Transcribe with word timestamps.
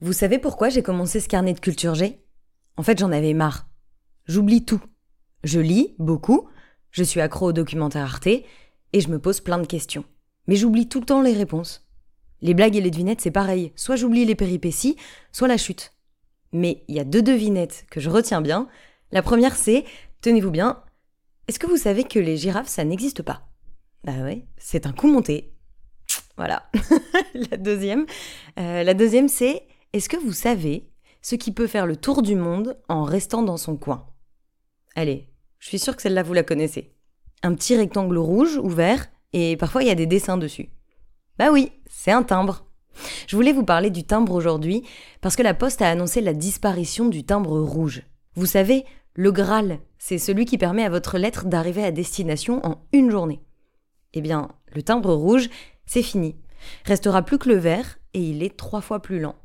Vous 0.00 0.12
savez 0.12 0.38
pourquoi 0.38 0.68
j'ai 0.68 0.82
commencé 0.82 1.20
ce 1.20 1.28
carnet 1.28 1.54
de 1.54 1.60
culture 1.60 1.94
G? 1.94 2.20
En 2.76 2.82
fait, 2.82 2.98
j'en 2.98 3.12
avais 3.12 3.32
marre. 3.32 3.66
J'oublie 4.26 4.62
tout. 4.62 4.82
Je 5.42 5.58
lis 5.58 5.94
beaucoup, 5.98 6.48
je 6.90 7.02
suis 7.02 7.20
accro 7.20 7.48
aux 7.48 7.52
documentaires 7.52 8.02
Arte 8.02 8.26
et 8.26 9.00
je 9.00 9.08
me 9.08 9.18
pose 9.18 9.40
plein 9.40 9.58
de 9.58 9.66
questions. 9.66 10.04
Mais 10.48 10.56
j'oublie 10.56 10.86
tout 10.86 11.00
le 11.00 11.06
temps 11.06 11.22
les 11.22 11.32
réponses. 11.32 11.88
Les 12.42 12.52
blagues 12.52 12.76
et 12.76 12.82
les 12.82 12.90
devinettes, 12.90 13.22
c'est 13.22 13.30
pareil. 13.30 13.72
Soit 13.74 13.96
j'oublie 13.96 14.26
les 14.26 14.34
péripéties, 14.34 14.96
soit 15.32 15.48
la 15.48 15.56
chute. 15.56 15.94
Mais 16.52 16.84
il 16.88 16.96
y 16.96 17.00
a 17.00 17.04
deux 17.04 17.22
devinettes 17.22 17.86
que 17.90 18.00
je 18.00 18.10
retiens 18.10 18.42
bien. 18.42 18.68
La 19.12 19.22
première, 19.22 19.56
c'est, 19.56 19.84
tenez-vous 20.20 20.50
bien, 20.50 20.82
est-ce 21.48 21.58
que 21.58 21.66
vous 21.66 21.78
savez 21.78 22.04
que 22.04 22.18
les 22.18 22.36
girafes, 22.36 22.68
ça 22.68 22.84
n'existe 22.84 23.22
pas? 23.22 23.48
Bah 24.04 24.22
ouais, 24.22 24.44
c'est 24.58 24.86
un 24.86 24.92
coup 24.92 25.08
monté. 25.08 25.54
Voilà. 26.36 26.68
la 27.34 27.56
deuxième, 27.56 28.04
euh, 28.58 28.82
la 28.82 28.94
deuxième, 28.94 29.28
c'est, 29.28 29.62
est-ce 29.96 30.10
que 30.10 30.18
vous 30.18 30.32
savez 30.32 30.90
ce 31.22 31.36
qui 31.36 31.52
peut 31.52 31.66
faire 31.66 31.86
le 31.86 31.96
tour 31.96 32.20
du 32.20 32.36
monde 32.36 32.78
en 32.88 33.04
restant 33.04 33.42
dans 33.42 33.56
son 33.56 33.76
coin? 33.76 34.06
Allez, 34.94 35.30
je 35.58 35.68
suis 35.68 35.78
sûre 35.78 35.96
que 35.96 36.02
celle-là, 36.02 36.22
vous 36.22 36.34
la 36.34 36.42
connaissez. 36.42 36.92
Un 37.42 37.54
petit 37.54 37.76
rectangle 37.76 38.18
rouge 38.18 38.58
ou 38.58 38.68
vert, 38.68 39.06
et 39.32 39.56
parfois 39.56 39.82
il 39.82 39.88
y 39.88 39.90
a 39.90 39.94
des 39.94 40.06
dessins 40.06 40.36
dessus. 40.36 40.68
Bah 41.38 41.50
oui, 41.50 41.72
c'est 41.88 42.12
un 42.12 42.22
timbre. 42.22 42.66
Je 43.26 43.36
voulais 43.36 43.54
vous 43.54 43.64
parler 43.64 43.88
du 43.88 44.04
timbre 44.04 44.34
aujourd'hui 44.34 44.82
parce 45.22 45.34
que 45.34 45.42
la 45.42 45.54
Poste 45.54 45.80
a 45.80 45.88
annoncé 45.88 46.20
la 46.20 46.34
disparition 46.34 47.08
du 47.08 47.24
timbre 47.24 47.58
rouge. 47.58 48.02
Vous 48.34 48.46
savez, 48.46 48.84
le 49.14 49.32
Graal, 49.32 49.80
c'est 49.98 50.18
celui 50.18 50.44
qui 50.44 50.58
permet 50.58 50.84
à 50.84 50.90
votre 50.90 51.16
lettre 51.16 51.46
d'arriver 51.46 51.84
à 51.84 51.90
destination 51.90 52.64
en 52.66 52.86
une 52.92 53.10
journée. 53.10 53.40
Eh 54.12 54.20
bien, 54.20 54.48
le 54.74 54.82
timbre 54.82 55.14
rouge, 55.14 55.48
c'est 55.86 56.02
fini. 56.02 56.36
Restera 56.84 57.22
plus 57.22 57.38
que 57.38 57.48
le 57.48 57.56
vert 57.56 57.98
et 58.12 58.20
il 58.20 58.42
est 58.42 58.56
trois 58.56 58.82
fois 58.82 59.00
plus 59.00 59.20
lent. 59.20 59.36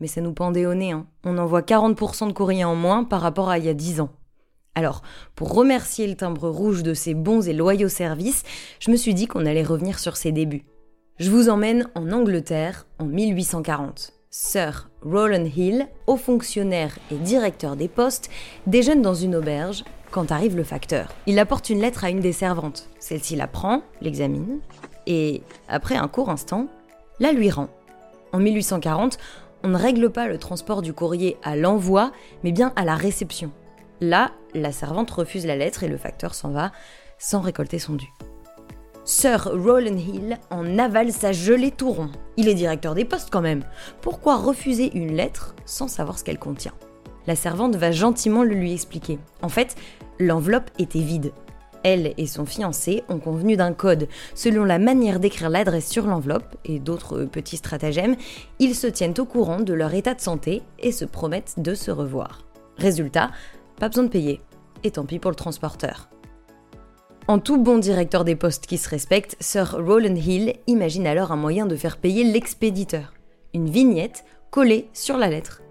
Mais 0.00 0.06
ça 0.06 0.20
nous 0.20 0.32
pendait 0.32 0.66
au 0.66 0.74
nez, 0.74 0.92
hein. 0.92 1.06
on 1.24 1.38
envoie 1.38 1.62
40% 1.62 2.28
de 2.28 2.32
courrier 2.32 2.64
en 2.64 2.74
moins 2.74 3.04
par 3.04 3.20
rapport 3.20 3.48
à 3.48 3.58
il 3.58 3.64
y 3.64 3.68
a 3.68 3.74
10 3.74 4.00
ans. 4.00 4.10
Alors, 4.74 5.00
pour 5.34 5.54
remercier 5.54 6.06
le 6.06 6.16
timbre 6.16 6.50
rouge 6.50 6.82
de 6.82 6.92
ses 6.92 7.14
bons 7.14 7.48
et 7.48 7.54
loyaux 7.54 7.88
services, 7.88 8.42
je 8.78 8.90
me 8.90 8.96
suis 8.96 9.14
dit 9.14 9.26
qu'on 9.26 9.46
allait 9.46 9.62
revenir 9.62 9.98
sur 9.98 10.18
ses 10.18 10.32
débuts. 10.32 10.66
Je 11.18 11.30
vous 11.30 11.48
emmène 11.48 11.88
en 11.94 12.12
Angleterre 12.12 12.86
en 12.98 13.06
1840. 13.06 14.12
Sir 14.28 14.90
Rowland 15.00 15.48
Hill, 15.56 15.88
haut 16.06 16.18
fonctionnaire 16.18 16.98
et 17.10 17.14
directeur 17.14 17.74
des 17.74 17.88
postes, 17.88 18.28
déjeune 18.66 19.00
dans 19.00 19.14
une 19.14 19.34
auberge 19.34 19.82
quand 20.10 20.30
arrive 20.30 20.56
le 20.56 20.62
facteur. 20.62 21.08
Il 21.26 21.38
apporte 21.38 21.70
une 21.70 21.80
lettre 21.80 22.04
à 22.04 22.10
une 22.10 22.20
des 22.20 22.34
servantes. 22.34 22.90
Celle-ci 22.98 23.34
la 23.34 23.46
prend, 23.46 23.80
l'examine, 24.02 24.60
et, 25.06 25.42
après 25.68 25.96
un 25.96 26.08
court 26.08 26.28
instant, 26.28 26.66
la 27.18 27.32
lui 27.32 27.48
rend. 27.48 27.68
En 28.34 28.38
1840, 28.38 29.16
on 29.62 29.68
ne 29.68 29.76
règle 29.76 30.10
pas 30.10 30.28
le 30.28 30.38
transport 30.38 30.82
du 30.82 30.92
courrier 30.92 31.36
à 31.42 31.56
l'envoi, 31.56 32.12
mais 32.44 32.52
bien 32.52 32.72
à 32.76 32.84
la 32.84 32.94
réception. 32.94 33.50
Là, 34.00 34.32
la 34.54 34.72
servante 34.72 35.10
refuse 35.10 35.46
la 35.46 35.56
lettre 35.56 35.82
et 35.82 35.88
le 35.88 35.96
facteur 35.96 36.34
s'en 36.34 36.50
va 36.50 36.72
sans 37.18 37.40
récolter 37.40 37.78
son 37.78 37.94
dû. 37.94 38.06
Sir 39.04 39.44
Rowland 39.44 39.98
Hill 39.98 40.38
en 40.50 40.78
avale 40.78 41.12
sa 41.12 41.32
gelée 41.32 41.70
tout 41.70 41.92
rond. 41.92 42.10
Il 42.36 42.48
est 42.48 42.54
directeur 42.54 42.94
des 42.94 43.04
postes 43.04 43.30
quand 43.30 43.40
même. 43.40 43.62
Pourquoi 44.02 44.36
refuser 44.36 44.90
une 44.96 45.14
lettre 45.14 45.54
sans 45.64 45.86
savoir 45.86 46.18
ce 46.18 46.24
qu'elle 46.24 46.40
contient? 46.40 46.74
La 47.26 47.36
servante 47.36 47.76
va 47.76 47.92
gentiment 47.92 48.42
le 48.42 48.54
lui 48.54 48.72
expliquer. 48.72 49.18
En 49.42 49.48
fait, 49.48 49.76
l'enveloppe 50.18 50.70
était 50.78 51.00
vide. 51.00 51.32
Elle 51.88 52.14
et 52.18 52.26
son 52.26 52.46
fiancé 52.46 53.04
ont 53.08 53.20
convenu 53.20 53.56
d'un 53.56 53.72
code. 53.72 54.08
Selon 54.34 54.64
la 54.64 54.80
manière 54.80 55.20
d'écrire 55.20 55.50
l'adresse 55.50 55.88
sur 55.88 56.08
l'enveloppe 56.08 56.56
et 56.64 56.80
d'autres 56.80 57.26
petits 57.26 57.58
stratagèmes, 57.58 58.16
ils 58.58 58.74
se 58.74 58.88
tiennent 58.88 59.14
au 59.18 59.24
courant 59.24 59.60
de 59.60 59.72
leur 59.72 59.94
état 59.94 60.14
de 60.14 60.20
santé 60.20 60.62
et 60.80 60.90
se 60.90 61.04
promettent 61.04 61.54
de 61.58 61.74
se 61.76 61.92
revoir. 61.92 62.44
Résultat, 62.76 63.30
pas 63.78 63.88
besoin 63.88 64.02
de 64.02 64.08
payer. 64.08 64.40
Et 64.82 64.90
tant 64.90 65.04
pis 65.04 65.20
pour 65.20 65.30
le 65.30 65.36
transporteur. 65.36 66.08
En 67.28 67.38
tout 67.38 67.62
bon 67.62 67.78
directeur 67.78 68.24
des 68.24 68.34
postes 68.34 68.66
qui 68.66 68.78
se 68.78 68.88
respecte, 68.88 69.36
Sir 69.38 69.76
Rowland 69.78 70.16
Hill 70.16 70.54
imagine 70.66 71.06
alors 71.06 71.30
un 71.30 71.36
moyen 71.36 71.66
de 71.66 71.76
faire 71.76 71.98
payer 71.98 72.24
l'expéditeur. 72.24 73.12
Une 73.54 73.70
vignette 73.70 74.24
collée 74.50 74.88
sur 74.92 75.18
la 75.18 75.28
lettre. 75.28 75.62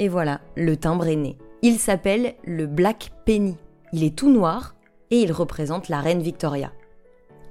Et 0.00 0.08
voilà, 0.08 0.40
le 0.56 0.76
timbre 0.76 1.06
est 1.06 1.14
né. 1.14 1.38
Il 1.62 1.78
s'appelle 1.78 2.34
le 2.42 2.66
Black 2.66 3.12
Penny. 3.24 3.56
Il 3.92 4.02
est 4.02 4.16
tout 4.16 4.32
noir 4.32 4.74
et 5.10 5.20
il 5.20 5.32
représente 5.32 5.88
la 5.88 6.00
reine 6.00 6.22
Victoria. 6.22 6.72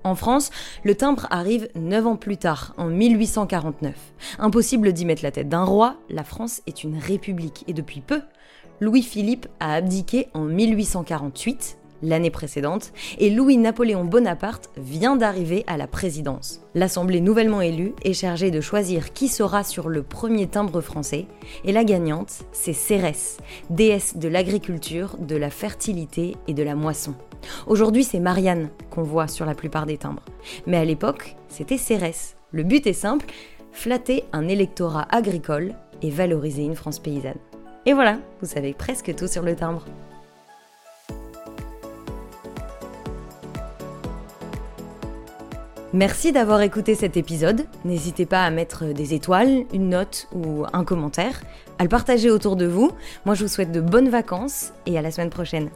En 0.04 0.16
France, 0.16 0.50
le 0.84 0.96
timbre 0.96 1.28
arrive 1.30 1.68
9 1.76 2.08
ans 2.08 2.16
plus 2.16 2.38
tard, 2.38 2.74
en 2.78 2.86
1849. 2.86 3.94
Impossible 4.40 4.94
d'y 4.94 5.06
mettre 5.06 5.24
la 5.24 5.32
tête 5.32 5.50
d'un 5.50 5.66
roi, 5.66 5.98
la 6.10 6.24
France 6.24 6.62
est 6.68 6.84
une 6.84 6.98
république 6.98 7.66
et 7.68 7.74
depuis 7.74 8.00
peu, 8.00 8.22
Louis-Philippe 8.80 9.48
a 9.60 9.74
abdiqué 9.74 10.28
en 10.34 10.46
1848, 10.46 11.78
l'année 12.02 12.32
précédente, 12.32 12.94
et 13.18 13.30
Louis-Napoléon 13.30 14.06
Bonaparte 14.06 14.70
vient 14.78 15.18
d'arriver 15.18 15.66
à 15.68 15.76
la 15.76 15.86
présidence. 15.86 16.62
L'Assemblée 16.76 17.20
nouvellement 17.20 17.60
élue 17.60 17.94
est 18.06 18.14
chargée 18.14 18.52
de 18.52 18.62
choisir 18.62 19.12
qui 19.12 19.28
sera 19.28 19.66
sur 19.66 19.90
le 19.90 20.02
premier 20.02 20.48
timbre 20.48 20.80
français, 20.80 21.26
et 21.66 21.74
la 21.74 21.84
gagnante, 21.84 22.44
c'est 22.54 22.72
Cérès, 22.72 23.38
déesse 23.70 24.16
de 24.16 24.30
l'agriculture, 24.30 25.18
de 25.20 25.36
la 25.36 25.50
fertilité 25.50 26.38
et 26.48 26.54
de 26.54 26.64
la 26.64 26.76
moisson. 26.76 27.16
Aujourd'hui, 27.68 28.04
c'est 28.04 28.20
Marianne 28.20 28.70
qu'on 28.90 29.04
voit 29.04 29.28
sur 29.28 29.46
la 29.46 29.56
plupart 29.56 29.86
des 29.86 29.98
timbres. 29.98 30.24
Mais 30.68 30.78
à 30.78 30.86
l'époque, 30.86 31.36
c'était 31.48 31.78
Cérès. 31.78 32.36
Le 32.52 32.64
but 32.64 32.88
est 32.88 32.94
simple, 32.94 33.28
flatter 33.72 34.24
un 34.34 34.48
électorat 34.48 35.08
agricole 35.10 35.74
et 36.02 36.10
valoriser 36.10 36.64
une 36.64 36.76
France 36.76 37.00
paysanne. 37.00 37.38
Et 37.86 37.94
voilà, 37.94 38.20
vous 38.42 38.48
savez 38.48 38.74
presque 38.74 39.14
tout 39.16 39.28
sur 39.28 39.44
le 39.44 39.56
timbre. 39.56 39.86
Merci 45.92 46.32
d'avoir 46.32 46.62
écouté 46.62 46.94
cet 46.94 47.18
épisode. 47.18 47.66
N'hésitez 47.84 48.28
pas 48.28 48.44
à 48.44 48.52
mettre 48.52 48.86
des 48.86 49.16
étoiles, 49.16 49.66
une 49.74 49.90
note 49.90 50.28
ou 50.36 50.64
un 50.72 50.84
commentaire, 50.84 51.42
à 51.80 51.84
le 51.84 51.90
partager 51.90 52.30
autour 52.30 52.56
de 52.56 52.68
vous. 52.68 52.92
Moi, 53.26 53.34
je 53.34 53.44
vous 53.44 53.48
souhaite 53.48 53.72
de 53.72 53.82
bonnes 53.82 54.10
vacances 54.10 54.72
et 54.86 55.00
à 55.00 55.02
la 55.02 55.10
semaine 55.10 55.32
prochaine. 55.32 55.70